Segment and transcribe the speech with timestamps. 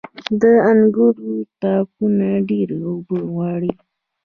[0.41, 1.31] •د انګورو
[1.61, 3.71] تاکونه ډيرې اوبه غواړي.